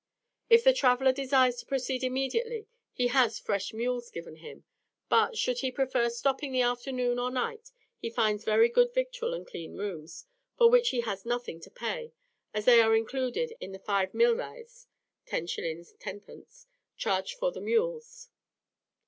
If 0.49 0.63
the 0.63 0.73
traveller 0.73 1.11
desires 1.11 1.57
to 1.57 1.65
proceed 1.67 2.03
immediately 2.03 2.65
he 2.91 3.09
has 3.09 3.37
fresh 3.37 3.71
mules 3.71 4.09
given 4.09 4.37
him, 4.37 4.63
but, 5.09 5.37
should 5.37 5.59
he 5.59 5.71
prefer 5.71 6.09
stopping 6.09 6.51
the 6.51 6.63
afternoon 6.63 7.19
or 7.19 7.29
night, 7.29 7.71
he 7.99 8.09
finds 8.09 8.43
very 8.43 8.67
good 8.67 8.91
victual 8.95 9.35
and 9.35 9.45
clean 9.45 9.75
rooms, 9.77 10.25
for 10.57 10.71
which 10.71 10.89
he 10.89 11.01
has 11.01 11.23
nothing 11.23 11.59
to 11.59 11.69
pay, 11.69 12.13
as 12.51 12.65
they 12.65 12.81
are 12.81 12.95
included 12.95 13.53
in 13.59 13.73
the 13.73 13.77
five 13.77 14.11
milreis 14.13 14.87
(10s. 15.27 15.95
10d.), 15.99 16.65
charged 16.97 17.37
for 17.37 17.51
the 17.51 17.61
mules. 17.61 18.29